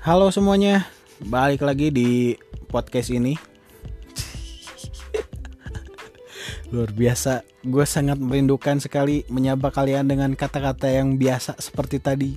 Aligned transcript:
Halo 0.00 0.32
semuanya, 0.32 0.88
balik 1.28 1.60
lagi 1.60 1.92
di 1.92 2.32
podcast 2.72 3.12
ini. 3.12 3.36
Luar 6.72 6.88
biasa, 6.88 7.44
gue 7.60 7.84
sangat 7.84 8.16
merindukan 8.16 8.80
sekali 8.80 9.28
menyapa 9.28 9.68
kalian 9.68 10.08
dengan 10.08 10.32
kata-kata 10.32 10.88
yang 10.88 11.20
biasa 11.20 11.60
seperti 11.60 12.00
tadi. 12.00 12.32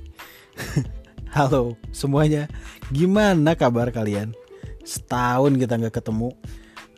Halo 1.39 1.79
semuanya, 1.95 2.51
gimana 2.91 3.55
kabar 3.55 3.95
kalian? 3.95 4.35
Setahun 4.83 5.55
kita 5.55 5.79
nggak 5.79 6.03
ketemu, 6.03 6.35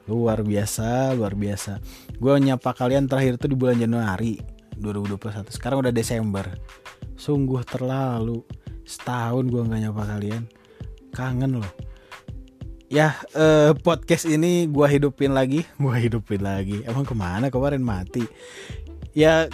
luar 0.10 0.42
biasa, 0.42 1.14
luar 1.14 1.38
biasa. 1.38 1.78
Gue 2.18 2.42
nyapa 2.42 2.74
kalian 2.74 3.06
terakhir 3.06 3.38
itu 3.38 3.54
di 3.54 3.54
bulan 3.54 3.78
Januari 3.78 4.42
2021. 4.82 5.46
Sekarang 5.54 5.86
udah 5.86 5.94
Desember, 5.94 6.50
sungguh 7.14 7.62
terlalu 7.70 8.42
setahun 8.86 9.50
gue 9.50 9.62
nggak 9.66 9.82
nyapa 9.90 10.04
kalian. 10.06 10.44
Kangen 11.12 11.60
loh. 11.60 11.74
Ya 12.86 13.18
eh, 13.34 13.74
podcast 13.74 14.30
ini 14.30 14.70
gue 14.70 14.88
hidupin 14.88 15.34
lagi. 15.34 15.66
Gue 15.82 16.06
hidupin 16.06 16.46
lagi. 16.46 16.86
Emang 16.86 17.04
ke 17.04 17.18
mana? 17.18 17.50
Kemarin 17.50 17.82
mati. 17.82 18.24
Ya 19.12 19.50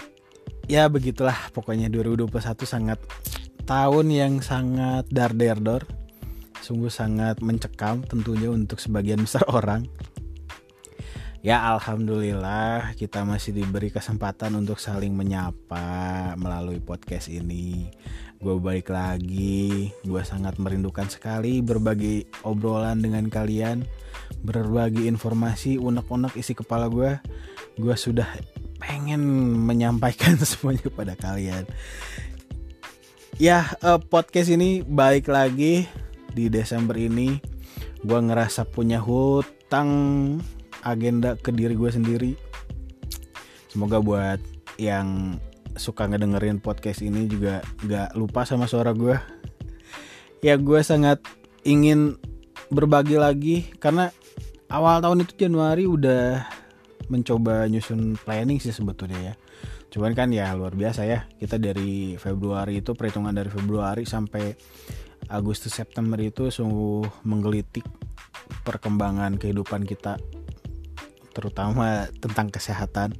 ya 0.67 0.91
begitulah. 0.91 1.49
Pokoknya 1.55 1.88
2021 1.88 2.27
sangat 2.67 2.99
tahun 3.63 4.12
yang 4.12 4.34
sangat 4.44 5.08
dar 5.08 5.31
dor 5.34 5.88
sungguh 6.61 6.94
sangat 6.94 7.41
mencekam 7.41 8.05
tentunya 8.05 8.48
untuk 8.53 8.77
sebagian 8.77 9.25
besar 9.25 9.44
orang. 9.58 9.89
Ya 11.41 11.58
alhamdulillah 11.73 12.94
kita 12.94 13.25
masih 13.25 13.58
diberi 13.58 13.89
kesempatan 13.89 14.53
untuk 14.53 14.77
saling 14.77 15.17
menyapa 15.17 16.38
melalui 16.38 16.77
podcast 16.77 17.34
ini 17.34 17.89
gue 18.41 18.55
balik 18.58 18.90
lagi. 18.90 19.94
Gue 20.02 20.25
sangat 20.25 20.58
merindukan 20.58 21.06
sekali 21.06 21.61
berbagi 21.61 22.25
obrolan 22.42 23.00
dengan 23.00 23.30
kalian 23.30 23.86
berbagi 24.42 25.06
informasi 25.06 25.78
unek-unek 25.78 26.34
isi 26.34 26.58
kepala 26.58 26.89
gue 26.89 27.19
gue 27.78 27.95
sudah 27.95 28.25
pengen 28.81 29.22
menyampaikan 29.62 30.36
semuanya 30.50 30.89
kepada 30.89 31.14
kalian. 31.14 31.69
Ya 33.38 33.69
uh, 33.86 34.02
podcast 34.02 34.50
ini 34.50 34.81
balik 34.81 35.30
lagi 35.30 35.86
di 36.34 36.50
Desember 36.50 36.97
ini. 36.97 37.38
Gue 38.02 38.17
ngerasa 38.17 38.66
punya 38.66 38.97
hutang 38.97 39.89
agenda 40.81 41.38
ke 41.38 41.53
diri 41.53 41.78
gue 41.78 41.92
sendiri. 41.94 42.34
Semoga 43.69 44.02
buat 44.02 44.42
yang 44.81 45.38
suka 45.80 46.08
ngedengerin 46.08 46.59
podcast 46.59 47.03
ini 47.05 47.27
juga 47.27 47.64
gak 47.86 48.16
lupa 48.19 48.44
sama 48.44 48.67
suara 48.67 48.91
gue 48.91 49.16
ya 50.41 50.58
gue 50.58 50.81
sangat 50.81 51.22
ingin 51.61 52.17
berbagi 52.72 53.19
lagi 53.19 53.58
karena 53.78 54.09
awal 54.72 55.03
tahun 55.03 55.28
itu 55.28 55.45
Januari 55.45 55.86
udah 55.86 56.47
mencoba 57.11 57.67
nyusun 57.67 58.16
planning 58.16 58.63
sih 58.63 58.72
sebetulnya 58.72 59.19
ya. 59.19 59.33
Cuman 59.91 60.16
kan 60.16 60.31
ya 60.31 60.55
luar 60.55 60.72
biasa 60.72 61.03
ya 61.03 61.28
kita 61.36 61.59
dari 61.59 62.16
Februari 62.16 62.80
itu 62.80 62.95
perhitungan 62.95 63.35
dari 63.35 63.52
Februari 63.52 64.08
sampai 64.08 64.56
Agustus 65.28 65.75
September 65.75 66.16
itu 66.23 66.47
sungguh 66.47 67.28
menggelitik 67.28 67.83
perkembangan 68.63 69.35
kehidupan 69.35 69.83
kita 69.83 70.16
terutama 71.31 72.08
tentang 72.19 72.52
kesehatan 72.52 73.16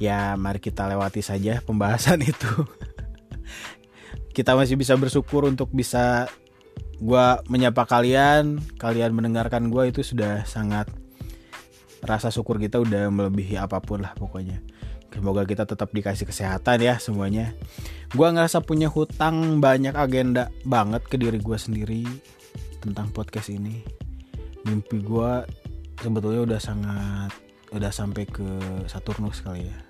ya 0.00 0.34
mari 0.40 0.58
kita 0.58 0.88
lewati 0.88 1.20
saja 1.20 1.60
pembahasan 1.62 2.24
itu. 2.32 2.50
Kita 4.32 4.56
masih 4.56 4.80
bisa 4.80 4.96
bersyukur 4.96 5.46
untuk 5.46 5.68
bisa 5.70 6.26
gue 7.00 7.26
menyapa 7.48 7.88
kalian 7.88 8.60
kalian 8.76 9.16
mendengarkan 9.16 9.72
gue 9.72 9.88
itu 9.88 10.04
sudah 10.04 10.44
sangat 10.44 10.88
rasa 12.04 12.28
syukur 12.28 12.60
kita 12.60 12.76
udah 12.80 13.12
melebihi 13.12 13.60
apa 13.60 13.78
pun 13.84 14.00
lah 14.00 14.16
pokoknya. 14.16 14.64
Semoga 15.10 15.44
kita 15.44 15.68
tetap 15.68 15.92
dikasih 15.92 16.24
kesehatan 16.24 16.80
ya 16.80 16.96
semuanya. 16.96 17.52
Gue 18.16 18.30
ngerasa 18.30 18.64
punya 18.64 18.88
hutang 18.88 19.60
banyak 19.60 19.92
agenda 19.92 20.48
banget 20.64 21.04
ke 21.04 21.20
diri 21.20 21.36
gue 21.36 21.58
sendiri 21.60 22.02
tentang 22.80 23.12
podcast 23.12 23.52
ini. 23.52 23.84
Mimpi 24.64 25.02
gue 25.02 25.32
sebetulnya 26.00 26.40
udah 26.46 26.60
sangat 26.62 27.32
udah 27.70 27.92
sampai 27.92 28.24
ke 28.26 28.46
Saturnus 28.88 29.44
kali 29.44 29.68
ya 29.68 29.89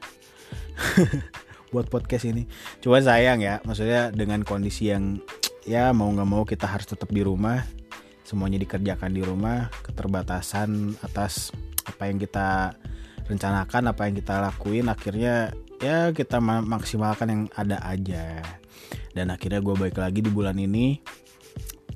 buat 1.72 1.86
podcast 1.86 2.26
ini 2.26 2.48
cuma 2.82 2.98
sayang 2.98 3.44
ya 3.44 3.62
maksudnya 3.62 4.10
dengan 4.10 4.42
kondisi 4.42 4.90
yang 4.90 5.22
ya 5.68 5.94
mau 5.94 6.10
nggak 6.10 6.28
mau 6.28 6.42
kita 6.42 6.66
harus 6.66 6.88
tetap 6.90 7.08
di 7.14 7.22
rumah 7.22 7.62
semuanya 8.26 8.58
dikerjakan 8.62 9.10
di 9.10 9.22
rumah 9.22 9.70
keterbatasan 9.82 10.98
atas 11.02 11.54
apa 11.86 12.10
yang 12.10 12.18
kita 12.18 12.74
rencanakan 13.26 13.94
apa 13.94 14.02
yang 14.10 14.14
kita 14.18 14.34
lakuin 14.42 14.86
akhirnya 14.90 15.54
ya 15.78 16.10
kita 16.10 16.42
maksimalkan 16.42 17.28
yang 17.30 17.42
ada 17.54 17.78
aja 17.86 18.42
dan 19.14 19.30
akhirnya 19.34 19.62
gue 19.62 19.74
baik 19.74 19.98
lagi 19.98 20.22
di 20.22 20.30
bulan 20.30 20.58
ini 20.58 21.02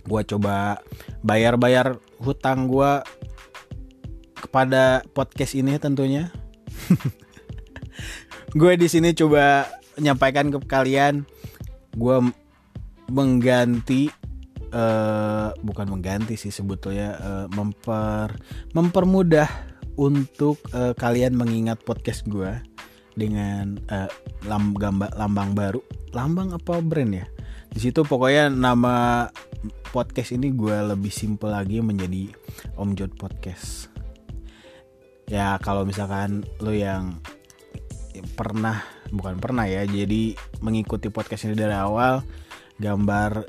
gue 0.05 0.23
coba 0.37 0.85
bayar-bayar 1.25 1.97
hutang 2.21 2.69
gue 2.69 3.01
kepada 4.37 5.01
podcast 5.17 5.57
ini 5.57 5.81
tentunya. 5.81 6.29
gue 8.55 8.73
di 8.79 8.87
sini 8.87 9.11
coba 9.13 9.67
menyampaikan 9.99 10.51
ke 10.51 10.59
kalian 10.67 11.27
gue 11.95 12.17
mengganti 13.11 14.11
uh, 14.75 15.55
bukan 15.63 15.87
mengganti 15.91 16.35
sih 16.39 16.55
sebetulnya 16.55 17.19
uh, 17.19 17.47
memper 17.51 18.35
mempermudah 18.75 19.51
untuk 19.95 20.59
uh, 20.75 20.95
kalian 20.95 21.39
mengingat 21.39 21.83
podcast 21.87 22.27
gue 22.27 22.51
dengan 23.15 23.79
uh, 23.91 24.11
lam, 24.47 24.75
gambar 24.75 25.15
lambang 25.15 25.55
baru. 25.55 25.81
Lambang 26.11 26.55
apa 26.55 26.83
brand 26.83 27.15
ya? 27.15 27.27
Di 27.71 27.79
situ 27.83 28.03
pokoknya 28.07 28.51
nama 28.51 29.27
podcast 29.91 30.35
ini 30.35 30.51
gue 30.55 30.75
lebih 30.95 31.11
simple 31.11 31.51
lagi 31.51 31.79
menjadi 31.83 32.31
Om 32.79 32.95
Jod 32.99 33.15
Podcast. 33.19 33.91
Ya 35.27 35.59
kalau 35.63 35.87
misalkan 35.87 36.47
lo 36.63 36.71
yang 36.75 37.19
pernah 38.35 38.83
bukan 39.11 39.39
pernah 39.43 39.67
ya 39.67 39.83
jadi 39.87 40.39
mengikuti 40.63 41.11
podcast 41.11 41.51
ini 41.51 41.59
dari 41.59 41.75
awal 41.75 42.23
gambar 42.79 43.47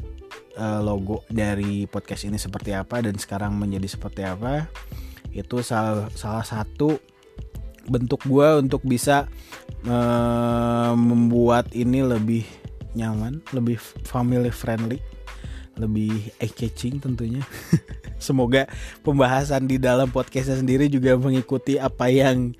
uh, 0.57 0.81
logo 0.81 1.21
dari 1.29 1.85
podcast 1.85 2.25
ini 2.25 2.37
seperti 2.41 2.73
apa 2.73 3.01
dan 3.01 3.17
sekarang 3.17 3.53
menjadi 3.57 3.85
seperti 3.89 4.25
apa 4.25 4.69
itu 5.35 5.59
salah 5.61 6.07
salah 6.15 6.45
satu 6.47 6.97
bentuk 7.85 8.25
gue 8.25 8.65
untuk 8.65 8.81
bisa 8.81 9.29
uh, 9.85 10.93
membuat 10.97 11.69
ini 11.77 12.01
lebih 12.01 12.43
nyaman 12.95 13.43
lebih 13.53 13.77
family 14.07 14.49
friendly 14.49 14.97
lebih 15.75 16.31
eye 16.39 16.51
catching 16.51 17.03
tentunya. 17.03 17.43
Semoga 18.25 18.65
pembahasan 19.03 19.67
di 19.67 19.75
dalam 19.75 20.07
podcastnya 20.07 20.55
sendiri 20.55 20.87
juga 20.87 21.19
mengikuti 21.19 21.75
apa 21.75 22.07
yang 22.07 22.55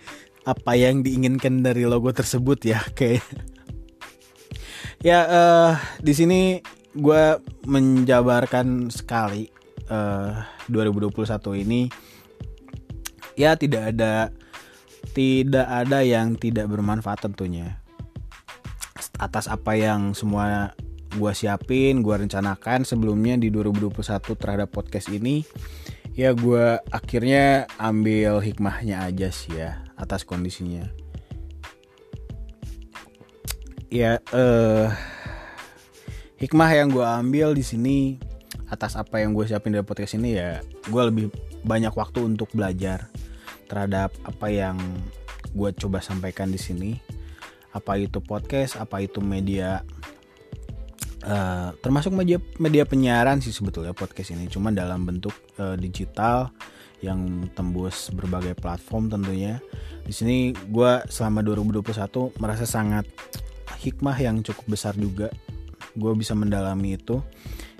apa 0.46 0.78
yang 0.78 1.02
diinginkan 1.02 1.66
dari 1.66 1.90
logo 1.90 2.14
tersebut 2.14 2.62
ya 2.62 2.80
kayak. 2.98 3.26
Ya 5.02 5.20
uh, 5.26 5.74
di 6.02 6.14
sini 6.14 6.42
gue 6.96 7.38
menjabarkan 7.68 8.90
sekali 8.90 9.52
uh, 9.92 10.42
eh, 10.70 10.72
2021 10.72 11.62
ini. 11.66 11.82
Ya 13.36 13.54
tidak 13.60 13.92
ada 13.94 14.32
tidak 15.12 15.68
ada 15.68 16.00
yang 16.02 16.40
tidak 16.40 16.72
bermanfaat 16.72 17.28
tentunya. 17.28 17.78
Atas 19.20 19.46
apa 19.52 19.76
yang 19.76 20.16
semua 20.16 20.74
gue 21.16 21.32
siapin, 21.36 22.02
gue 22.02 22.16
rencanakan 22.16 22.84
sebelumnya 22.84 23.38
di 23.40 23.52
2021 23.52 23.94
terhadap 24.36 24.72
podcast 24.72 25.12
ini 25.12 25.46
ya 26.16 26.32
gue 26.32 26.80
akhirnya 26.96 27.68
ambil 27.76 28.40
hikmahnya 28.40 29.04
aja 29.04 29.30
sih 29.36 29.60
ya 29.60 29.84
atas 30.00 30.24
kondisinya. 30.24 30.88
Ya 33.92 34.24
eh 34.32 34.88
hikmah 36.40 36.72
yang 36.72 36.92
gue 36.92 37.04
ambil 37.04 37.52
di 37.52 37.64
sini 37.64 37.98
atas 38.72 38.96
apa 38.96 39.22
yang 39.22 39.36
gue 39.36 39.46
siapin 39.46 39.76
dari 39.76 39.86
podcast 39.86 40.16
ini 40.16 40.40
ya 40.40 40.64
gue 40.88 41.04
lebih 41.04 41.28
banyak 41.68 41.92
waktu 41.92 42.24
untuk 42.24 42.50
belajar 42.56 43.12
terhadap 43.68 44.16
apa 44.24 44.48
yang 44.48 44.80
gue 45.52 45.70
coba 45.76 46.00
sampaikan 46.00 46.48
di 46.48 46.60
sini. 46.60 46.92
Apa 47.76 48.00
itu 48.00 48.24
podcast 48.24 48.80
apa 48.80 49.04
itu 49.04 49.20
media 49.20 49.84
uh, 51.26 51.74
termasuk 51.82 52.14
media 52.14 52.38
media 52.62 52.86
penyiaran 52.86 53.42
sih 53.42 53.52
sebetulnya 53.52 53.92
podcast 53.92 54.32
ini. 54.32 54.46
Cuma 54.48 54.70
dalam 54.72 55.04
bentuk 55.04 55.34
uh, 55.60 55.76
digital 55.76 56.54
yang 57.04 57.50
tembus 57.54 58.14
berbagai 58.14 58.56
platform 58.56 59.12
tentunya. 59.12 59.60
Di 60.06 60.14
sini 60.14 60.54
gue 60.54 61.04
selama 61.10 61.42
2021 61.42 62.40
merasa 62.40 62.64
sangat 62.64 63.10
hikmah 63.82 64.18
yang 64.18 64.42
cukup 64.42 64.66
besar 64.78 64.98
juga 64.98 65.30
gue 65.96 66.12
bisa 66.16 66.36
mendalami 66.36 67.00
itu. 67.00 67.24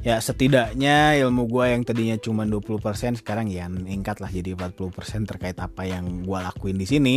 Ya 0.06 0.22
setidaknya 0.22 1.18
ilmu 1.18 1.50
gue 1.50 1.66
yang 1.74 1.82
tadinya 1.82 2.14
cuma 2.22 2.46
20% 2.46 3.26
sekarang 3.26 3.50
ya 3.50 3.66
meningkat 3.66 4.22
lah 4.22 4.30
jadi 4.30 4.54
40% 4.54 5.26
terkait 5.26 5.58
apa 5.58 5.82
yang 5.90 6.22
gue 6.22 6.40
lakuin 6.40 6.78
di 6.78 6.86
sini. 6.86 7.16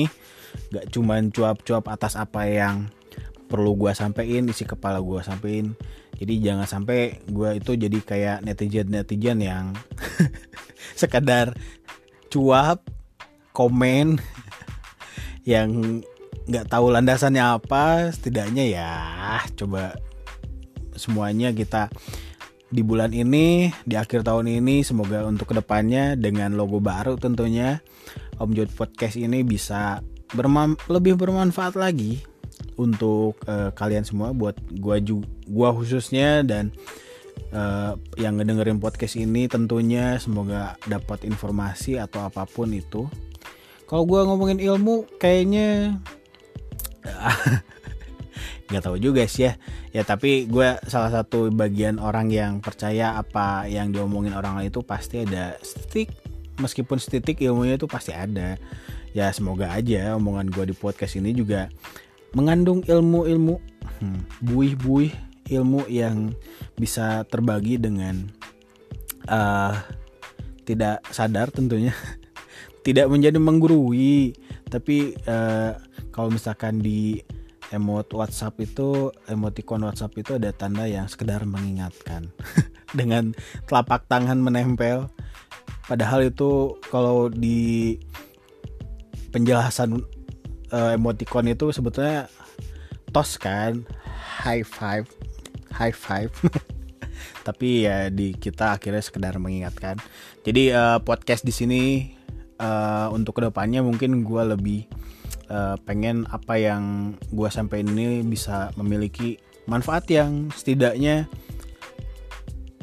Gak 0.73 0.89
cuma 0.97 1.21
cuap-cuap 1.21 1.85
atas 1.93 2.17
apa 2.17 2.49
yang 2.49 2.89
perlu 3.49 3.75
gue 3.75 3.97
sampein 3.97 4.45
isi 4.47 4.69
kepala 4.69 5.01
gue 5.01 5.25
sampein. 5.25 5.73
Jadi 6.21 6.35
jangan 6.45 6.69
sampai 6.69 7.25
gue 7.25 7.51
itu 7.57 7.73
jadi 7.75 7.99
kayak 8.05 8.39
netizen 8.45 8.93
netizen 8.93 9.39
yang 9.41 9.73
sekadar 11.01 11.57
cuap 12.29 12.85
komen 13.57 14.21
yang 15.49 16.01
nggak 16.45 16.69
tahu 16.69 16.93
landasannya 16.93 17.41
apa. 17.41 18.13
Setidaknya 18.13 18.65
ya 18.69 18.93
coba 19.57 19.97
semuanya 20.95 21.51
kita 21.57 21.89
di 22.69 22.85
bulan 22.85 23.17
ini 23.17 23.73
di 23.89 23.97
akhir 23.97 24.29
tahun 24.29 24.61
ini 24.61 24.85
semoga 24.85 25.25
untuk 25.25 25.49
ke 25.49 25.55
depannya 25.57 26.21
dengan 26.21 26.53
logo 26.53 26.85
baru 26.85 27.17
tentunya 27.17 27.81
Om 28.37 28.53
Jod 28.53 28.69
Podcast 28.77 29.17
ini 29.17 29.41
bisa 29.41 30.05
berman 30.37 30.77
lebih 30.93 31.17
bermanfaat 31.17 31.81
lagi 31.81 32.21
untuk 32.79 33.39
uh, 33.49 33.75
kalian 33.75 34.07
semua 34.07 34.31
buat 34.33 34.55
gua 34.79 35.03
juga 35.03 35.27
gua 35.49 35.75
khususnya 35.75 36.47
dan 36.47 36.71
uh, 37.51 37.99
yang 38.21 38.39
ngedengerin 38.39 38.79
podcast 38.79 39.19
ini 39.19 39.51
tentunya 39.51 40.17
semoga 40.23 40.79
dapat 40.87 41.27
informasi 41.27 41.99
atau 41.99 42.27
apa 42.27 42.45
pun 42.45 42.71
itu. 42.71 43.11
Kalau 43.89 44.05
gua 44.05 44.29
ngomongin 44.29 44.61
ilmu 44.61 45.09
kayaknya 45.17 45.99
nggak 48.69 48.85
tahu 48.85 48.97
juga 49.01 49.25
sih 49.25 49.49
ya. 49.49 49.53
Ya 49.97 50.03
tapi 50.05 50.45
gue 50.45 50.77
salah 50.87 51.09
satu 51.09 51.49
bagian 51.49 51.97
orang 51.97 52.29
yang 52.29 52.61
percaya 52.61 53.17
apa 53.17 53.65
yang 53.65 53.91
diomongin 53.91 54.37
orang 54.37 54.61
lain 54.61 54.69
itu 54.69 54.85
pasti 54.85 55.25
ada 55.25 55.57
stick 55.65 56.13
meskipun 56.61 57.01
setitik 57.01 57.41
ilmunya 57.41 57.81
itu 57.81 57.89
pasti 57.89 58.13
ada. 58.13 58.61
Ya 59.17 59.33
semoga 59.33 59.73
aja 59.73 60.15
omongan 60.21 60.53
gue 60.53 60.69
di 60.69 60.75
podcast 60.77 61.17
ini 61.17 61.33
juga 61.33 61.73
mengandung 62.37 62.85
ilmu-ilmu 62.85 63.57
hmm, 64.01 64.21
buih-buih 64.45 65.13
ilmu 65.49 65.89
yang 65.89 66.37
bisa 66.77 67.25
terbagi 67.27 67.81
dengan 67.81 68.29
uh, 69.29 69.75
tidak 70.69 71.01
sadar 71.09 71.49
tentunya 71.49 71.97
tidak 72.87 73.09
menjadi 73.09 73.41
menggurui. 73.41 74.37
Tapi 74.69 75.17
uh, 75.25 75.73
kalau 76.13 76.29
misalkan 76.29 76.85
di 76.85 77.25
emot 77.73 78.09
WhatsApp 78.13 78.61
itu 78.61 79.13
emoticon 79.29 79.85
WhatsApp 79.85 80.17
itu 80.21 80.37
ada 80.37 80.53
tanda 80.53 80.85
yang 80.85 81.09
sekedar 81.09 81.45
mengingatkan. 81.49 82.29
Dengan 82.99 83.33
telapak 83.69 84.09
tangan 84.09 84.41
menempel. 84.41 85.09
Padahal 85.89 86.29
itu 86.29 86.77
kalau 86.93 87.33
di 87.33 87.97
penjelasan 89.33 90.05
uh, 90.73 90.97
emoticon 90.97 91.49
itu 91.51 91.71
sebetulnya 91.73 92.27
tos 93.13 93.37
kan. 93.41 93.85
High 94.43 94.65
five. 94.65 95.07
High 95.75 95.97
five. 95.97 96.31
Tapi 97.47 97.89
ya 97.89 98.13
di 98.13 98.37
kita 98.37 98.77
akhirnya 98.79 99.03
sekedar 99.03 99.37
mengingatkan. 99.41 99.99
Jadi 100.45 100.71
uh, 100.73 101.01
podcast 101.03 101.43
di 101.43 101.53
sini 101.53 101.83
uh, 102.61 103.09
untuk 103.11 103.39
ke 103.39 103.49
depannya 103.49 103.81
mungkin 103.81 104.23
gue 104.23 104.43
lebih 104.55 104.81
uh, 105.51 105.77
pengen 105.83 106.29
apa 106.31 106.61
yang 106.61 107.15
gue 107.33 107.49
sampaikan 107.49 107.95
ini 107.95 108.23
bisa 108.23 108.71
memiliki 108.77 109.41
manfaat 109.69 110.09
yang 110.09 110.49
setidaknya 110.53 111.29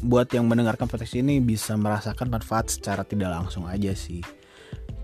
buat 0.06 0.30
yang 0.30 0.46
mendengarkan 0.46 0.86
podcast 0.86 1.18
ini 1.18 1.42
bisa 1.42 1.74
merasakan 1.74 2.30
manfaat 2.30 2.70
secara 2.70 3.02
tidak 3.02 3.34
langsung 3.34 3.66
aja 3.66 3.90
sih 3.98 4.22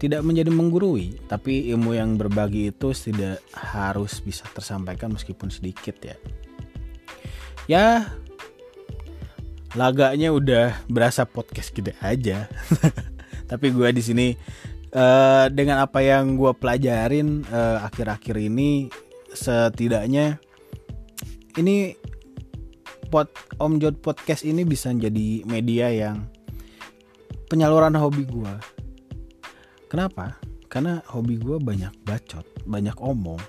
tidak 0.01 0.25
menjadi 0.25 0.49
menggurui 0.49 1.21
tapi 1.29 1.69
ilmu 1.69 1.93
yang 1.93 2.17
berbagi 2.17 2.73
itu 2.73 2.89
tidak 2.89 3.37
harus 3.53 4.17
bisa 4.25 4.49
tersampaikan 4.49 5.13
meskipun 5.13 5.53
sedikit 5.53 5.93
ya 6.01 6.17
ya 7.69 7.85
laganya 9.77 10.33
udah 10.33 10.73
berasa 10.89 11.23
podcast 11.29 11.69
gede 11.77 11.93
aja 12.01 12.49
tapi 13.49 13.69
gue 13.69 13.89
di 13.93 14.01
sini 14.01 14.27
uh, 14.97 15.45
dengan 15.53 15.85
apa 15.85 16.01
yang 16.01 16.33
gue 16.33 16.49
pelajarin 16.57 17.45
uh, 17.53 17.85
akhir-akhir 17.85 18.41
ini 18.41 18.89
setidaknya 19.31 20.41
ini 21.61 21.95
pot 23.11 23.27
Om 23.59 23.77
Jod 23.83 23.99
podcast 23.99 24.47
ini 24.47 24.63
bisa 24.63 24.89
jadi 24.95 25.43
media 25.43 25.91
yang 25.91 26.31
penyaluran 27.51 27.91
hobi 27.99 28.23
gue. 28.23 28.53
Kenapa? 29.91 30.39
Karena 30.71 31.03
hobi 31.11 31.35
gue 31.35 31.59
banyak 31.59 31.91
bacot, 32.07 32.47
banyak 32.63 32.95
omong, 33.03 33.43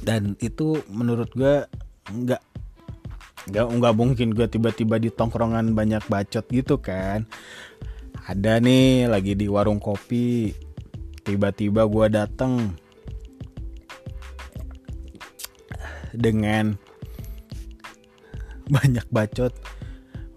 dan 0.00 0.40
itu 0.40 0.80
menurut 0.88 1.28
gue 1.36 1.68
nggak 2.08 2.42
nggak 3.52 3.66
nggak 3.76 3.92
mungkin 3.92 4.32
gue 4.32 4.48
tiba-tiba 4.48 4.96
di 4.96 5.12
tongkrongan 5.12 5.76
banyak 5.76 6.00
bacot 6.08 6.48
gitu 6.48 6.80
kan. 6.80 7.28
Ada 8.24 8.56
nih 8.56 9.04
lagi 9.04 9.36
di 9.36 9.52
warung 9.52 9.84
kopi 9.84 10.56
tiba-tiba 11.28 11.84
gue 11.84 12.06
dateng 12.08 12.72
dengan 16.16 16.72
banyak 18.72 19.04
bacot. 19.12 19.52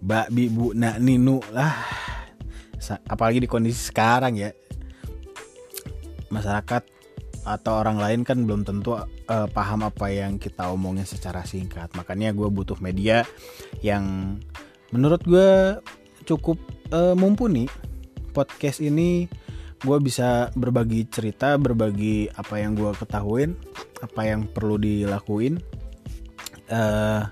Mbak 0.04 0.28
bu 0.52 0.76
nak 0.76 1.00
ninu 1.00 1.40
lah 1.56 2.07
apalagi 3.08 3.44
di 3.44 3.50
kondisi 3.50 3.92
sekarang 3.92 4.40
ya. 4.40 4.52
Masyarakat 6.32 6.84
atau 7.48 7.74
orang 7.80 7.96
lain 7.96 8.22
kan 8.28 8.44
belum 8.44 8.68
tentu 8.68 9.00
uh, 9.00 9.08
paham 9.48 9.88
apa 9.88 10.12
yang 10.12 10.36
kita 10.36 10.68
omongin 10.68 11.08
secara 11.08 11.48
singkat. 11.48 11.92
Makanya 11.96 12.36
gue 12.36 12.48
butuh 12.52 12.76
media 12.84 13.24
yang 13.80 14.36
menurut 14.92 15.24
gue 15.24 15.80
cukup 16.28 16.60
uh, 16.92 17.16
mumpuni. 17.16 17.68
Podcast 18.36 18.86
ini 18.86 19.26
gue 19.82 19.98
bisa 20.02 20.50
berbagi 20.58 21.06
cerita 21.06 21.54
berbagi 21.58 22.34
apa 22.34 22.58
yang 22.58 22.74
gue 22.74 22.90
ketahuin 22.98 23.54
apa 24.02 24.22
yang 24.26 24.50
perlu 24.50 24.82
dilakuin 24.82 25.62
uh, 26.74 27.30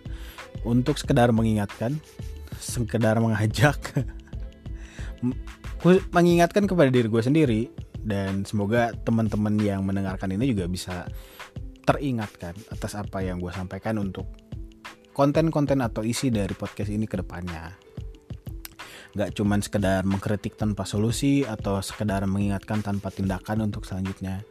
untuk 0.61 1.01
sekedar 1.01 1.33
mengingatkan 1.33 1.97
sekedar 2.61 3.17
mengajak 3.17 3.77
mengingatkan 6.11 6.65
kepada 6.65 6.89
diri 6.89 7.07
gue 7.07 7.23
sendiri 7.23 7.61
dan 8.05 8.45
semoga 8.45 8.93
teman-teman 9.01 9.57
yang 9.57 9.81
mendengarkan 9.81 10.29
ini 10.33 10.53
juga 10.53 10.69
bisa 10.69 11.09
teringatkan 11.85 12.57
atas 12.73 12.97
apa 12.97 13.21
yang 13.21 13.37
gue 13.37 13.53
sampaikan 13.53 14.01
untuk 14.01 14.25
konten-konten 15.15 15.79
atau 15.79 16.03
isi 16.03 16.33
dari 16.33 16.51
podcast 16.51 16.91
ini 16.91 17.07
ke 17.07 17.21
depannya. 17.21 17.71
Gak 19.15 19.31
cuman 19.39 19.63
sekedar 19.63 20.03
mengkritik 20.03 20.59
tanpa 20.59 20.83
solusi 20.83 21.47
atau 21.47 21.79
sekedar 21.79 22.27
mengingatkan 22.27 22.83
tanpa 22.83 23.15
tindakan 23.15 23.63
untuk 23.63 23.87
selanjutnya. 23.87 24.43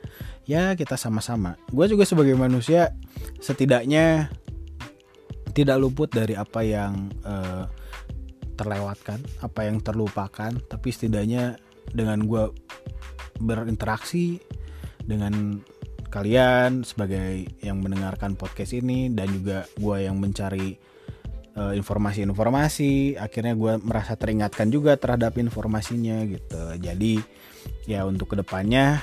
Ya 0.49 0.73
kita 0.73 0.97
sama-sama. 0.97 1.61
Gue 1.69 1.85
juga 1.85 2.09
sebagai 2.09 2.33
manusia 2.33 2.97
setidaknya 3.45 4.33
tidak 5.53 5.77
luput 5.79 6.09
dari 6.09 6.33
apa 6.33 6.65
yang 6.65 7.13
uh, 7.29 7.69
terlewatkan 8.55 9.21
apa 9.43 9.67
yang 9.67 9.83
terlupakan 9.83 10.55
tapi 10.71 10.89
setidaknya 10.95 11.59
dengan 11.91 12.25
gue 12.25 12.51
berinteraksi 13.43 14.41
dengan 15.05 15.59
kalian 16.09 16.87
sebagai 16.87 17.45
yang 17.61 17.83
mendengarkan 17.83 18.39
podcast 18.39 18.73
ini 18.79 19.11
dan 19.11 19.29
juga 19.35 19.67
gue 19.77 20.07
yang 20.07 20.17
mencari 20.17 20.79
Eh, 21.55 21.79
informasi-informasi 21.79 23.15
akhirnya 23.15 23.55
gue 23.55 23.79
merasa 23.79 24.19
teringatkan 24.19 24.75
juga 24.75 24.99
terhadap 24.99 25.39
informasinya 25.39 26.27
gitu. 26.27 26.75
Jadi 26.83 27.23
ya 27.87 28.03
untuk 28.03 28.35
ke 28.35 28.43
depannya 28.43 28.99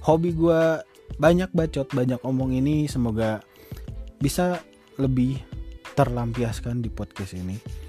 hobi 0.00 0.32
gue 0.32 0.80
banyak 1.20 1.52
bacot 1.52 1.92
banyak 1.92 2.16
omong 2.24 2.56
ini. 2.56 2.88
Semoga 2.88 3.44
bisa 4.16 4.64
lebih 4.96 5.44
terlampiaskan 5.92 6.80
di 6.80 6.88
podcast 6.88 7.36
ini 7.36 7.83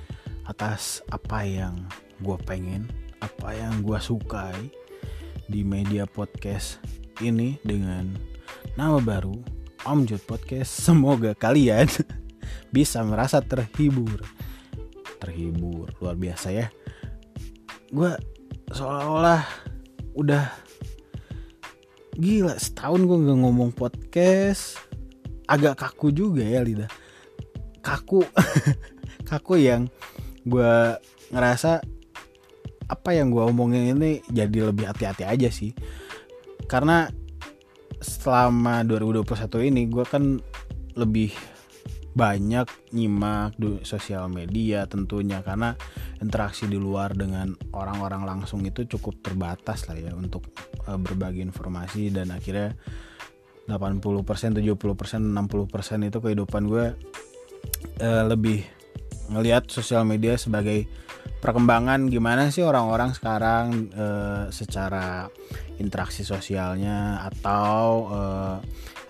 atas 0.46 1.02
apa 1.10 1.46
yang 1.46 1.86
gue 2.22 2.38
pengen 2.46 2.88
apa 3.22 3.54
yang 3.54 3.82
gue 3.82 3.98
sukai 3.98 4.70
di 5.50 5.66
media 5.66 6.06
podcast 6.06 6.82
ini 7.22 7.58
dengan 7.66 8.14
nama 8.78 9.02
baru 9.02 9.34
Om 9.86 10.10
Jod 10.10 10.24
Podcast. 10.26 10.72
Semoga 10.86 11.34
kalian 11.38 11.86
bisa 12.76 13.02
merasa 13.06 13.42
terhibur. 13.42 14.22
Terhibur 15.22 15.90
luar 16.02 16.18
biasa 16.18 16.54
ya. 16.54 16.68
Gue 17.90 18.14
seolah-olah 18.74 19.46
udah 20.18 20.46
gila 22.18 22.58
setahun 22.58 23.02
gue 23.06 23.18
nggak 23.26 23.40
ngomong 23.42 23.72
podcast. 23.74 24.82
Agak 25.46 25.78
kaku 25.78 26.10
juga 26.10 26.42
ya 26.42 26.66
lidah 26.66 26.90
kaku 27.86 28.26
kaku 29.30 29.62
yang 29.62 29.86
gue 30.46 30.74
ngerasa 31.34 31.82
apa 32.86 33.10
yang 33.18 33.34
gue 33.34 33.42
omongin 33.42 33.98
ini 33.98 34.22
jadi 34.30 34.70
lebih 34.70 34.86
hati-hati 34.86 35.26
aja 35.26 35.50
sih. 35.50 35.74
Karena 36.70 37.10
selama 38.02 38.86
2021 38.86 39.70
ini 39.74 39.82
gue 39.90 40.06
kan 40.06 40.38
lebih 40.94 41.34
banyak 42.16 42.96
nyimak 42.96 43.60
di 43.60 43.84
sosial 43.84 44.32
media 44.32 44.88
tentunya 44.88 45.44
karena 45.44 45.76
interaksi 46.24 46.64
di 46.64 46.80
luar 46.80 47.12
dengan 47.12 47.52
orang-orang 47.76 48.24
langsung 48.24 48.64
itu 48.64 48.88
cukup 48.88 49.20
terbatas 49.20 49.92
lah 49.92 50.00
ya 50.00 50.16
untuk 50.16 50.48
uh, 50.88 50.96
berbagi 50.96 51.44
informasi. 51.44 52.14
Dan 52.14 52.32
akhirnya 52.32 52.72
80%, 53.68 54.62
70%, 54.62 54.62
60% 54.62 56.08
itu 56.08 56.18
kehidupan 56.22 56.64
gue 56.70 56.86
uh, 58.00 58.24
lebih 58.30 58.75
ngelihat 59.32 59.70
sosial 59.72 60.06
media 60.06 60.38
sebagai 60.38 60.86
perkembangan 61.42 62.10
gimana 62.10 62.50
sih 62.50 62.66
orang-orang 62.66 63.14
sekarang 63.14 63.90
uh, 63.94 64.50
secara 64.50 65.30
interaksi 65.78 66.26
sosialnya 66.26 67.22
atau 67.28 68.10
uh, 68.10 68.58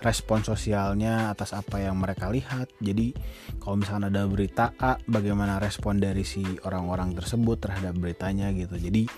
respon 0.04 0.44
sosialnya 0.44 1.32
atas 1.32 1.56
apa 1.56 1.80
yang 1.80 1.96
mereka 1.96 2.28
lihat. 2.28 2.68
Jadi 2.78 3.16
kalau 3.58 3.80
misalkan 3.80 4.12
ada 4.12 4.28
berita 4.28 4.70
A, 4.78 5.00
bagaimana 5.08 5.56
respon 5.58 5.98
dari 5.98 6.22
si 6.22 6.44
orang-orang 6.62 7.16
tersebut 7.16 7.56
terhadap 7.58 7.96
beritanya 7.96 8.52
gitu. 8.52 8.76
Jadi 8.76 9.08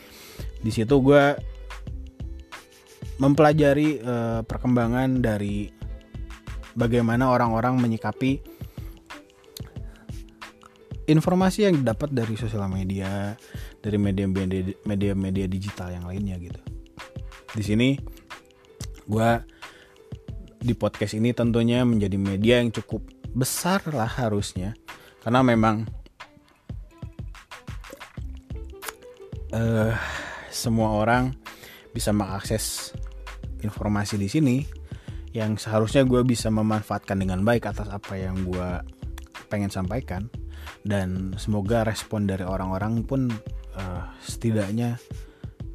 di 0.63 0.71
situ 0.71 0.95
gue 1.03 1.25
mempelajari 3.19 3.99
uh, 3.99 4.41
perkembangan 4.47 5.19
dari 5.19 5.67
bagaimana 6.79 7.35
orang-orang 7.35 7.83
menyikapi 7.83 8.48
informasi 11.09 11.65
yang 11.65 11.81
didapat 11.81 12.13
dari 12.13 12.37
sosial 12.37 12.69
media, 12.69 13.33
dari 13.81 13.97
media-media 13.97 15.47
digital 15.49 15.89
yang 15.97 16.05
lainnya 16.05 16.37
gitu. 16.37 16.61
Di 17.57 17.65
sini 17.65 17.97
gue 19.09 19.31
di 20.61 20.75
podcast 20.77 21.17
ini 21.17 21.33
tentunya 21.33 21.81
menjadi 21.89 22.21
media 22.21 22.61
yang 22.61 22.69
cukup 22.69 23.01
besar 23.33 23.81
lah 23.89 24.11
harusnya 24.11 24.77
karena 25.25 25.41
memang 25.41 25.87
uh, 29.55 29.95
semua 30.53 30.99
orang 30.99 31.33
bisa 31.95 32.13
mengakses 32.13 32.93
informasi 33.65 34.21
di 34.21 34.29
sini 34.29 34.57
yang 35.33 35.57
seharusnya 35.57 36.03
gue 36.05 36.25
bisa 36.25 36.49
memanfaatkan 36.49 37.21
dengan 37.21 37.45
baik 37.45 37.69
atas 37.69 37.89
apa 37.89 38.17
yang 38.19 38.45
gue 38.45 38.71
pengen 39.49 39.73
sampaikan. 39.73 40.29
Dan 40.85 41.35
semoga 41.41 41.83
respon 41.83 42.29
dari 42.29 42.45
orang-orang 42.45 43.03
pun 43.03 43.33
uh, 43.75 44.05
setidaknya 44.21 45.01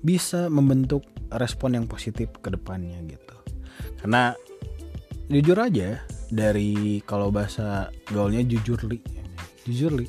bisa 0.03 0.51
membentuk 0.51 1.07
respon 1.33 1.79
yang 1.79 1.85
positif 1.89 2.29
ke 2.43 2.53
depannya 2.53 2.99
gitu. 3.07 3.35
Karena 4.03 4.35
jujur 5.31 5.57
aja 5.57 6.03
dari 6.29 7.01
kalau 7.07 7.31
bahasa 7.33 7.89
gaulnya 8.11 8.43
jujur 8.45 8.77
li. 8.85 8.99
Jujur 9.65 9.97
li. 9.97 10.05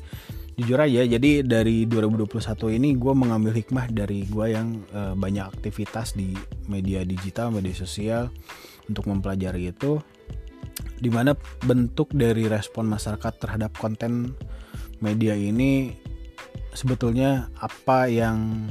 Jujur 0.55 0.79
aja 0.79 1.03
jadi 1.03 1.43
dari 1.43 1.83
2021 1.83 2.79
ini 2.79 2.95
gue 2.95 3.11
mengambil 3.11 3.51
hikmah 3.51 3.91
dari 3.91 4.23
gue 4.23 4.55
yang 4.55 4.79
uh, 4.95 5.11
banyak 5.11 5.43
aktivitas 5.51 6.15
di 6.15 6.31
media 6.71 7.03
digital 7.03 7.51
media 7.51 7.75
sosial. 7.75 8.31
Untuk 8.85 9.09
mempelajari 9.09 9.73
itu 9.73 9.97
di 10.99 11.09
mana 11.11 11.35
bentuk 11.63 12.11
dari 12.15 12.47
respon 12.47 12.87
masyarakat 12.87 13.33
terhadap 13.41 13.75
konten 13.75 14.35
media 15.03 15.35
ini 15.35 15.91
sebetulnya 16.71 17.51
apa 17.59 18.07
yang 18.07 18.67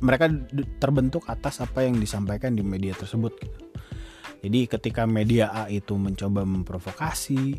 mereka 0.00 0.32
terbentuk 0.80 1.28
atas 1.28 1.60
apa 1.60 1.84
yang 1.84 2.00
disampaikan 2.00 2.56
di 2.56 2.64
media 2.64 2.96
tersebut 2.96 3.32
gitu. 3.40 3.60
Jadi 4.42 4.60
ketika 4.66 5.06
media 5.06 5.54
A 5.54 5.70
itu 5.70 5.94
mencoba 5.94 6.42
memprovokasi, 6.42 7.54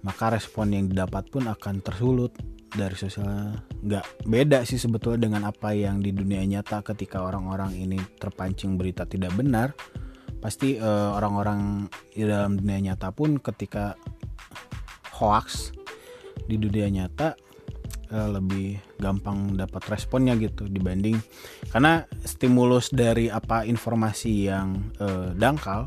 maka 0.00 0.32
respon 0.32 0.72
yang 0.72 0.84
didapat 0.88 1.28
pun 1.28 1.44
akan 1.44 1.84
tersulut 1.84 2.32
dari 2.72 2.96
sosial 2.96 3.52
nggak 3.84 4.24
beda 4.24 4.64
sih 4.64 4.80
sebetulnya 4.80 5.28
dengan 5.28 5.42
apa 5.44 5.76
yang 5.76 6.00
di 6.00 6.08
dunia 6.08 6.40
nyata 6.48 6.80
ketika 6.80 7.20
orang-orang 7.20 7.76
ini 7.76 8.00
terpancing 8.16 8.80
berita 8.80 9.04
tidak 9.04 9.36
benar 9.36 9.76
pasti 10.42 10.74
uh, 10.74 11.14
orang-orang 11.14 11.86
di 12.10 12.26
dalam 12.26 12.58
dunia 12.58 12.92
nyata 12.92 13.14
pun 13.14 13.38
ketika 13.38 13.94
hoax 15.14 15.70
di 16.50 16.58
dunia 16.58 16.90
nyata 16.90 17.38
uh, 18.10 18.28
lebih 18.34 18.82
gampang 18.98 19.54
dapat 19.54 19.86
responnya 19.86 20.34
gitu 20.34 20.66
dibanding. 20.66 21.14
Karena 21.70 22.02
stimulus 22.26 22.90
dari 22.90 23.30
apa 23.30 23.62
informasi 23.62 24.50
yang 24.50 24.92
uh, 24.98 25.30
dangkal 25.38 25.86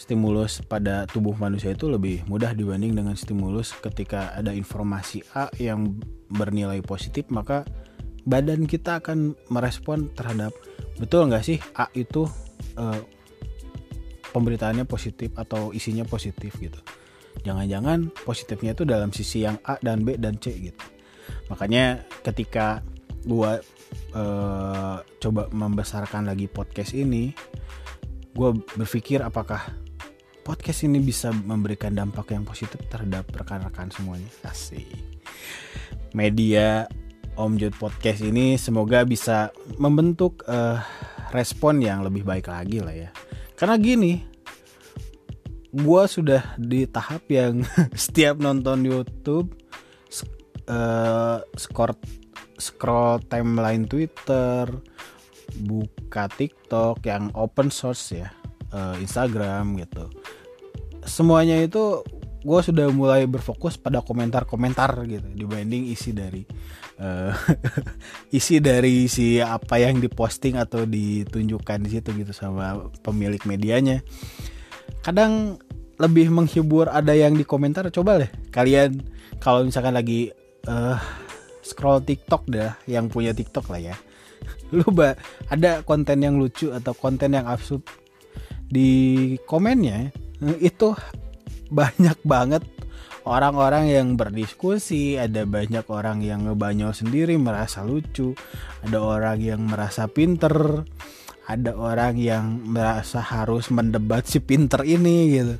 stimulus 0.00 0.64
pada 0.64 1.04
tubuh 1.04 1.36
manusia 1.36 1.76
itu 1.76 1.84
lebih 1.84 2.24
mudah 2.24 2.56
dibanding 2.56 2.96
dengan 2.96 3.12
stimulus 3.12 3.76
ketika 3.84 4.32
ada 4.32 4.48
informasi 4.56 5.20
A 5.36 5.52
yang 5.60 6.00
bernilai 6.32 6.80
positif 6.80 7.28
maka 7.28 7.68
badan 8.24 8.64
kita 8.64 9.04
akan 9.04 9.36
merespon 9.52 10.08
terhadap 10.16 10.56
betul 10.96 11.28
nggak 11.28 11.44
sih 11.44 11.60
A 11.76 11.92
itu 11.92 12.24
uh, 12.80 12.96
pemberitaannya 14.30 14.86
positif 14.86 15.34
atau 15.36 15.70
isinya 15.74 16.06
positif 16.06 16.54
gitu 16.58 16.78
jangan-jangan 17.46 18.10
positifnya 18.26 18.74
itu 18.74 18.82
dalam 18.82 19.14
sisi 19.14 19.46
yang 19.46 19.58
A 19.62 19.78
dan 19.78 20.02
B 20.02 20.18
dan 20.18 20.38
C 20.38 20.54
gitu 20.56 20.82
makanya 21.46 22.02
ketika 22.26 22.82
gua 23.26 23.60
uh, 24.14 24.98
coba 25.20 25.42
membesarkan 25.52 26.30
lagi 26.30 26.46
podcast 26.50 26.94
ini 26.94 27.34
gue 28.30 28.50
berpikir 28.78 29.20
apakah 29.20 29.74
podcast 30.46 30.86
ini 30.86 31.02
bisa 31.02 31.30
memberikan 31.34 31.92
dampak 31.94 32.32
yang 32.34 32.46
positif 32.46 32.80
terhadap 32.88 33.28
rekan-rekan 33.30 33.92
semuanya. 33.92 34.30
Asik. 34.46 34.86
Media 36.14 36.90
Om 37.38 37.54
Jod 37.58 37.74
Podcast 37.78 38.24
ini 38.26 38.58
semoga 38.58 39.06
bisa 39.06 39.54
membentuk 39.78 40.42
uh, 40.50 40.82
respon 41.30 41.78
yang 41.78 42.02
lebih 42.02 42.26
baik 42.26 42.50
lagi 42.50 42.82
lah 42.82 42.94
ya. 42.94 43.10
Karena 43.60 43.76
gini, 43.76 44.16
gue 45.68 46.02
sudah 46.08 46.56
di 46.56 46.88
tahap 46.88 47.28
yang 47.28 47.60
setiap 47.92 48.40
nonton 48.40 48.88
YouTube, 48.88 49.52
uh, 50.64 51.44
scroll, 51.60 51.92
scroll 52.56 53.20
timeline 53.28 53.84
Twitter, 53.84 54.64
buka 55.60 56.32
TikTok 56.32 57.04
yang 57.04 57.28
open 57.36 57.68
source 57.68 58.16
ya 58.16 58.32
uh, 58.72 58.96
Instagram 58.96 59.76
gitu. 59.76 60.08
Semuanya 61.04 61.60
itu 61.60 62.00
gue 62.40 62.60
sudah 62.64 62.88
mulai 62.88 63.28
berfokus 63.28 63.76
pada 63.76 64.00
komentar-komentar 64.00 65.04
gitu 65.04 65.28
dibanding 65.36 65.92
isi 65.92 66.16
dari 66.16 66.40
uh, 66.96 67.36
isi 68.38 68.64
dari 68.64 69.08
si 69.12 69.36
apa 69.40 69.76
yang 69.76 70.00
diposting 70.00 70.56
atau 70.56 70.88
ditunjukkan 70.88 71.78
di 71.84 71.88
situ 71.92 72.16
gitu 72.16 72.32
sama 72.32 72.88
pemilik 73.04 73.40
medianya. 73.44 74.00
Kadang 75.04 75.60
lebih 76.00 76.32
menghibur 76.32 76.88
ada 76.88 77.12
yang 77.12 77.36
di 77.36 77.44
komentar 77.44 77.84
coba 77.92 78.24
deh 78.24 78.30
kalian 78.48 79.04
kalau 79.36 79.68
misalkan 79.68 79.92
lagi 79.92 80.32
uh, 80.64 80.96
scroll 81.60 82.00
TikTok 82.00 82.48
dah 82.48 82.72
yang 82.88 83.12
punya 83.12 83.36
TikTok 83.36 83.68
lah 83.68 83.92
ya. 83.92 83.96
Lu 84.76 84.88
ada 85.52 85.84
konten 85.84 86.24
yang 86.24 86.40
lucu 86.40 86.72
atau 86.72 86.96
konten 86.96 87.36
yang 87.36 87.44
absurd 87.44 87.84
di 88.70 89.34
komennya 89.44 90.14
itu 90.62 90.96
banyak 91.70 92.18
banget 92.26 92.62
orang-orang 93.24 93.90
yang 93.92 94.08
berdiskusi, 94.18 95.20
ada 95.20 95.44
banyak 95.44 95.84
orang 95.86 96.24
yang 96.24 96.48
ngebanyol 96.48 96.90
sendiri 96.96 97.36
merasa 97.36 97.84
lucu, 97.84 98.34
ada 98.82 98.98
orang 98.98 99.38
yang 99.38 99.60
merasa 99.64 100.08
pinter, 100.08 100.84
ada 101.46 101.72
orang 101.76 102.16
yang 102.16 102.58
merasa 102.64 103.20
harus 103.22 103.68
mendebat 103.70 104.26
si 104.26 104.40
pinter 104.40 104.82
ini 104.82 105.16
gitu. 105.36 105.54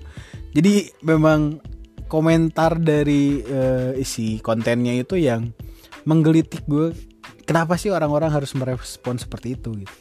Jadi 0.50 0.74
memang 1.06 1.62
komentar 2.10 2.80
dari 2.82 3.38
uh, 3.46 3.94
isi 3.94 4.42
kontennya 4.42 4.98
itu 4.98 5.14
yang 5.14 5.54
menggelitik 6.08 6.66
gue. 6.66 6.90
Kenapa 7.46 7.78
sih 7.78 7.90
orang-orang 7.90 8.30
harus 8.30 8.54
merespon 8.54 9.18
seperti 9.18 9.58
itu 9.58 9.74
gitu? 9.74 9.94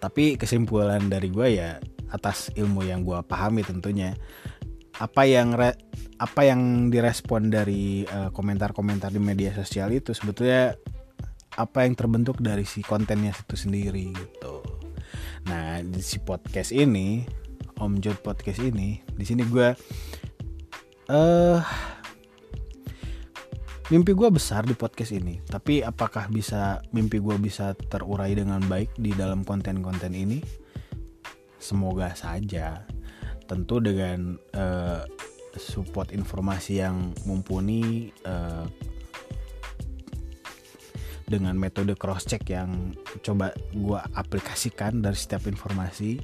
tapi 0.00 0.40
kesimpulan 0.40 1.12
dari 1.12 1.28
gue 1.28 1.60
ya 1.60 1.76
atas 2.10 2.50
ilmu 2.56 2.82
yang 2.82 3.04
gue 3.04 3.20
pahami 3.22 3.62
tentunya 3.62 4.16
apa 5.00 5.24
yang 5.24 5.56
re, 5.56 5.72
apa 6.20 6.44
yang 6.44 6.92
direspon 6.92 7.48
dari 7.48 8.04
komentar 8.04 8.76
komentar-komentar 8.76 9.08
di 9.08 9.20
media 9.20 9.56
sosial 9.56 9.96
itu 9.96 10.12
sebetulnya 10.12 10.76
apa 11.56 11.88
yang 11.88 11.96
terbentuk 11.96 12.38
dari 12.38 12.68
si 12.68 12.84
kontennya 12.84 13.32
itu 13.32 13.56
sendiri 13.56 14.12
gitu. 14.12 14.60
Nah 15.48 15.80
di 15.80 16.04
si 16.04 16.20
podcast 16.20 16.70
ini 16.70 17.24
Om 17.80 18.04
Jod 18.04 18.20
podcast 18.20 18.60
ini 18.60 19.00
di 19.16 19.24
sini 19.24 19.40
gue 19.48 19.68
uh, 21.08 21.60
mimpi 23.90 24.12
gue 24.12 24.28
besar 24.28 24.68
di 24.68 24.76
podcast 24.76 25.16
ini. 25.16 25.40
Tapi 25.42 25.80
apakah 25.80 26.28
bisa 26.28 26.84
mimpi 26.92 27.18
gue 27.18 27.40
bisa 27.40 27.72
terurai 27.88 28.36
dengan 28.36 28.60
baik 28.68 28.94
di 29.00 29.16
dalam 29.16 29.42
konten-konten 29.42 30.12
ini? 30.12 30.44
Semoga 31.56 32.12
saja 32.12 32.84
tentu 33.50 33.82
dengan 33.82 34.38
uh, 34.54 35.02
support 35.58 36.14
informasi 36.14 36.78
yang 36.78 37.10
mumpuni 37.26 38.14
uh, 38.22 38.62
dengan 41.26 41.58
metode 41.58 41.98
cross 41.98 42.26
check 42.26 42.46
yang 42.46 42.94
coba 43.26 43.50
gue 43.74 44.00
aplikasikan 44.14 45.02
dari 45.02 45.18
setiap 45.18 45.50
informasi 45.50 46.22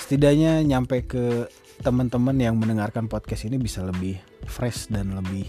setidaknya 0.00 0.64
nyampe 0.64 1.04
ke 1.04 1.48
teman-teman 1.84 2.36
yang 2.40 2.56
mendengarkan 2.56 3.06
podcast 3.06 3.44
ini 3.44 3.60
bisa 3.60 3.84
lebih 3.84 4.16
fresh 4.48 4.88
dan 4.88 5.14
lebih 5.14 5.46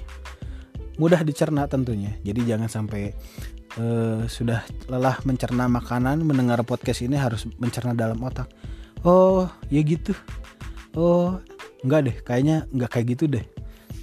mudah 0.99 1.23
dicerna 1.23 1.65
tentunya. 1.65 2.19
Jadi 2.21 2.43
jangan 2.43 2.67
sampai 2.67 3.15
uh, 3.79 4.27
sudah 4.27 4.67
lelah 4.91 5.17
mencerna 5.23 5.71
makanan, 5.71 6.21
mendengar 6.27 6.59
podcast 6.67 7.01
ini 7.01 7.15
harus 7.15 7.47
mencerna 7.57 7.95
dalam 7.95 8.19
otak. 8.19 8.51
Oh, 9.07 9.47
ya 9.71 9.79
gitu. 9.79 10.11
Oh, 10.97 11.37
enggak 11.85 12.01
deh, 12.05 12.15
kayaknya 12.25 12.65
enggak 12.73 12.89
kayak 12.97 13.07
gitu 13.17 13.25
deh. 13.29 13.45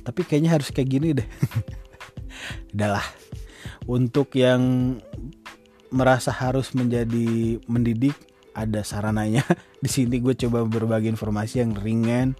Tapi 0.07 0.21
kayaknya 0.23 0.51
harus 0.55 0.71
kayak 0.71 0.89
gini 0.91 1.09
deh. 1.19 1.29
Udahlah. 2.75 3.07
Untuk 3.87 4.35
yang 4.35 4.97
merasa 5.91 6.35
harus 6.35 6.75
menjadi 6.75 7.59
mendidik 7.67 8.15
ada 8.57 8.81
sarananya. 8.83 9.45
Di 9.85 9.91
sini 9.93 10.19
gue 10.19 10.35
coba 10.35 10.65
berbagi 10.65 11.13
informasi 11.13 11.63
yang 11.63 11.77
ringan, 11.77 12.35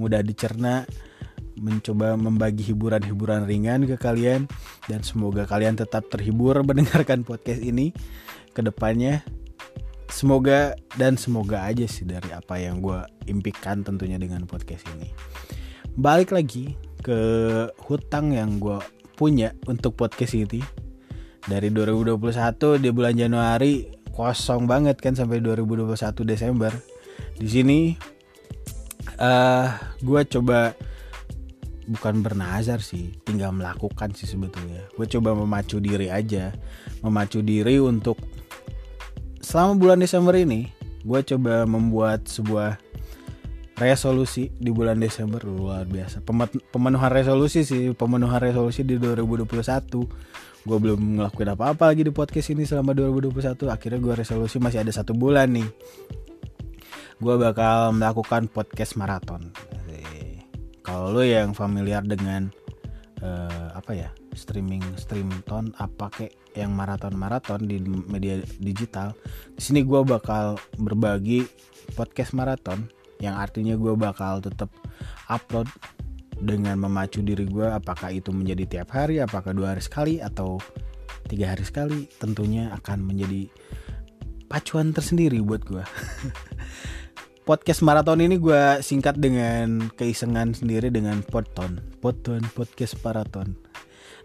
mudah 0.00 0.24
dicerna 0.24 0.88
mencoba 1.60 2.16
membagi 2.16 2.64
hiburan-hiburan 2.72 3.44
ringan 3.44 3.84
ke 3.84 4.00
kalian 4.00 4.48
dan 4.88 5.04
semoga 5.04 5.44
kalian 5.44 5.76
tetap 5.76 6.08
terhibur 6.08 6.56
mendengarkan 6.68 7.22
podcast 7.22 7.60
ini 7.60 7.92
ke 8.56 8.64
depannya. 8.64 9.20
Semoga 10.10 10.74
dan 10.98 11.14
semoga 11.14 11.62
aja 11.62 11.86
sih 11.86 12.02
dari 12.02 12.34
apa 12.34 12.58
yang 12.58 12.82
gue 12.82 12.98
impikan 13.30 13.86
tentunya 13.86 14.18
dengan 14.18 14.42
podcast 14.44 14.82
ini. 14.98 15.08
Balik 15.94 16.34
lagi 16.34 16.74
ke 17.00 17.18
hutang 17.86 18.34
yang 18.34 18.58
gue 18.58 18.82
punya 19.14 19.54
untuk 19.70 19.94
podcast 19.94 20.34
ini 20.34 20.60
dari 21.46 21.70
2021 21.70 22.82
di 22.82 22.90
bulan 22.90 23.14
Januari 23.14 23.86
kosong 24.10 24.66
banget 24.66 24.98
kan 24.98 25.14
sampai 25.14 25.38
2021 25.38 25.94
Desember. 26.26 26.74
Di 27.38 27.48
sini 27.48 27.94
uh, 29.16 29.24
eh, 29.24 29.68
gue 30.02 30.20
coba 30.26 30.74
bukan 31.90 32.22
bernazar 32.22 32.78
sih 32.78 33.10
tinggal 33.26 33.50
melakukan 33.50 34.14
sih 34.14 34.30
sebetulnya 34.30 34.86
gue 34.94 35.06
coba 35.10 35.34
memacu 35.34 35.82
diri 35.82 36.06
aja 36.06 36.54
memacu 37.02 37.42
diri 37.42 37.82
untuk 37.82 38.14
selama 39.50 39.74
bulan 39.74 39.98
Desember 39.98 40.30
ini 40.38 40.70
gue 41.02 41.20
coba 41.34 41.66
membuat 41.66 42.30
sebuah 42.30 42.78
resolusi 43.82 44.54
di 44.54 44.70
bulan 44.70 45.02
Desember. 45.02 45.42
Luar 45.42 45.90
biasa. 45.90 46.22
Pemenuhan 46.70 47.10
resolusi 47.10 47.66
sih 47.66 47.90
pemenuhan 47.98 48.38
resolusi 48.38 48.86
di 48.86 48.94
2021 48.94 49.50
gue 50.60 50.76
belum 50.76 51.00
ngelakuin 51.18 51.56
apa-apa 51.56 51.90
lagi 51.90 52.06
di 52.06 52.12
podcast 52.14 52.52
ini 52.52 52.62
selama 52.62 52.94
2021 52.94 53.72
akhirnya 53.72 53.98
gue 53.98 54.14
resolusi 54.22 54.62
masih 54.62 54.86
ada 54.86 54.92
satu 54.94 55.18
bulan 55.18 55.50
nih. 55.50 55.66
Gue 57.18 57.34
bakal 57.34 57.98
melakukan 57.98 58.46
podcast 58.46 58.94
maraton. 58.94 59.50
Kalau 60.86 61.10
lo 61.10 61.26
yang 61.26 61.58
familiar 61.58 62.06
dengan 62.06 62.54
uh, 63.22 63.68
apa 63.76 63.92
ya 63.92 64.08
streaming 64.34 64.82
stream 64.96 65.30
ton 65.46 65.72
apa 65.80 66.10
kek 66.12 66.32
yang 66.56 66.74
maraton 66.74 67.14
maraton 67.14 67.64
di 67.64 67.80
media 67.84 68.40
digital. 68.58 69.14
Di 69.54 69.62
sini 69.62 69.86
gue 69.86 70.00
bakal 70.02 70.58
berbagi 70.80 71.46
podcast 71.94 72.34
maraton 72.34 72.88
yang 73.20 73.36
artinya 73.36 73.76
gue 73.76 73.94
bakal 73.94 74.40
tetap 74.40 74.72
upload 75.28 75.68
dengan 76.40 76.80
memacu 76.80 77.20
diri 77.20 77.44
gue 77.44 77.68
apakah 77.68 78.08
itu 78.16 78.32
menjadi 78.32 78.80
tiap 78.80 78.96
hari 78.96 79.20
apakah 79.20 79.52
dua 79.52 79.76
hari 79.76 79.84
sekali 79.84 80.14
atau 80.24 80.56
tiga 81.28 81.52
hari 81.52 81.68
sekali 81.68 82.08
tentunya 82.16 82.72
akan 82.80 83.04
menjadi 83.04 83.52
pacuan 84.48 84.96
tersendiri 84.96 85.44
buat 85.44 85.62
gue 85.68 85.84
podcast 87.50 87.82
maraton 87.82 88.22
ini 88.22 88.38
gue 88.38 88.78
singkat 88.78 89.18
dengan 89.18 89.90
keisengan 89.98 90.54
sendiri 90.54 90.86
dengan 90.86 91.18
poton. 91.18 91.82
Poton 91.98 92.46
podcast 92.54 92.94
maraton 93.02 93.58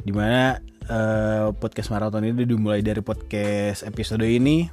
di 0.05 0.13
mana 0.13 0.61
uh, 0.85 1.49
podcast 1.57 1.89
maraton 1.89 2.21
ini 2.21 2.45
dimulai 2.45 2.85
dari 2.85 3.01
podcast 3.01 3.81
episode 3.81 4.21
ini 4.21 4.69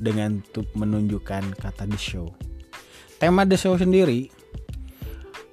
dengan 0.00 0.40
untuk 0.40 0.72
menunjukkan 0.72 1.52
kata 1.60 1.84
the 1.84 2.00
show. 2.00 2.32
Tema 3.20 3.44
the 3.44 3.60
show 3.60 3.76
sendiri 3.76 4.32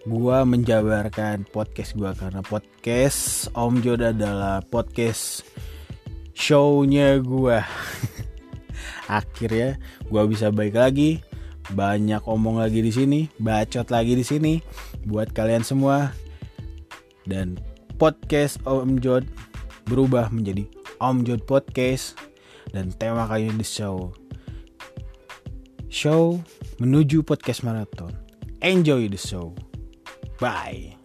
gue 0.07 0.37
menjabarkan 0.47 1.43
podcast 1.51 1.99
gue 1.99 2.11
karena 2.15 2.39
podcast 2.39 3.51
Om 3.51 3.83
Jod 3.83 3.99
adalah 3.99 4.63
podcast 4.63 5.43
shownya 6.31 7.19
gue 7.19 7.59
akhirnya 9.19 9.75
gue 10.07 10.21
bisa 10.31 10.55
baik 10.55 10.79
lagi 10.79 11.34
banyak 11.73 12.21
omong 12.27 12.61
lagi 12.61 12.85
di 12.85 12.91
sini, 12.93 13.19
bacot 13.41 13.89
lagi 13.89 14.13
di 14.13 14.21
sini 14.21 14.53
buat 15.07 15.33
kalian 15.33 15.65
semua. 15.65 16.13
Dan 17.25 17.57
podcast 17.97 18.61
Om 18.69 19.01
Jod 19.01 19.25
berubah 19.89 20.29
menjadi 20.29 20.69
Om 21.01 21.25
Jod 21.25 21.41
Podcast 21.49 22.19
dan 22.69 22.93
tema 22.93 23.25
kali 23.25 23.49
ini 23.49 23.65
show 23.65 24.13
show 25.95 26.37
menuju 26.77 27.23
podcast 27.23 27.63
marathon. 27.63 28.11
Enjoy 28.59 29.07
the 29.07 29.19
show. 29.19 29.55
Bye. 30.41 31.04